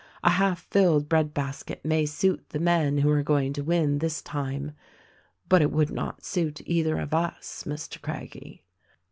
[0.23, 4.23] A half filled bread basket may suit the men who are going to win this
[4.23, 4.71] time;
[5.47, 8.01] but it would not suit either of us, Mr.
[8.01, 8.63] Craggie.